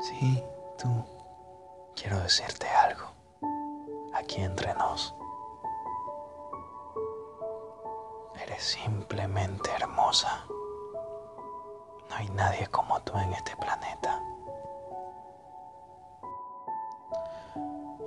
[0.00, 0.42] Sí,
[0.78, 1.04] tú.
[1.94, 3.06] Quiero decirte algo.
[4.14, 5.14] Aquí entre nos.
[8.42, 10.44] Eres simplemente hermosa.
[12.08, 14.22] No hay nadie como tú en este planeta.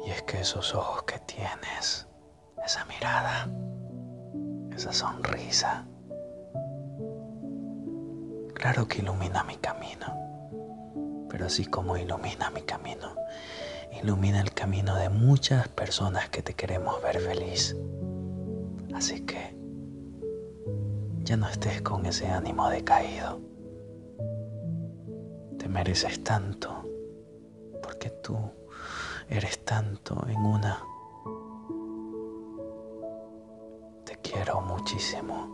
[0.04, 2.08] Y es que esos ojos que tienes,
[2.66, 3.48] esa mirada,
[4.76, 5.86] esa sonrisa,
[8.56, 10.33] claro que ilumina mi camino.
[11.34, 13.16] Pero así como ilumina mi camino,
[14.00, 17.76] ilumina el camino de muchas personas que te queremos ver feliz.
[18.94, 19.58] Así que
[21.24, 23.42] ya no estés con ese ánimo decaído.
[25.58, 26.88] Te mereces tanto
[27.82, 28.38] porque tú
[29.28, 30.86] eres tanto en una.
[34.06, 35.50] Te quiero muchísimo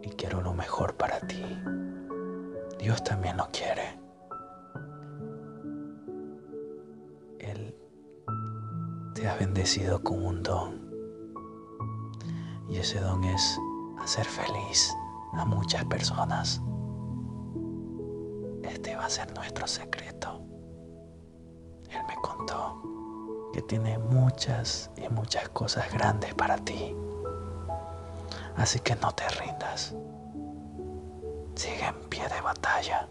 [0.00, 1.44] y quiero lo mejor para ti.
[2.78, 4.02] Dios también lo quiere.
[7.44, 7.76] Él
[9.14, 10.84] te ha bendecido con un don.
[12.68, 13.58] Y ese don es
[13.98, 14.92] hacer feliz
[15.34, 16.60] a muchas personas.
[18.62, 20.40] Este va a ser nuestro secreto.
[21.90, 22.80] Él me contó
[23.52, 26.96] que tiene muchas y muchas cosas grandes para ti.
[28.56, 29.94] Así que no te rindas.
[31.54, 33.08] Sigue en pie de batalla.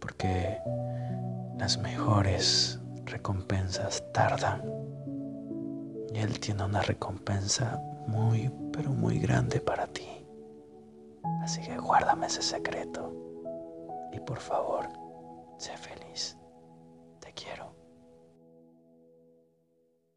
[0.00, 0.58] Porque
[1.58, 4.62] las mejores recompensas tardan.
[6.14, 10.08] Y Él tiene una recompensa muy, pero muy grande para ti.
[11.42, 13.12] Así que guárdame ese secreto.
[14.12, 14.88] Y por favor,
[15.58, 16.36] sé feliz.